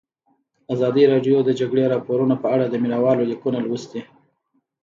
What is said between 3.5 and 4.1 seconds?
لوستي.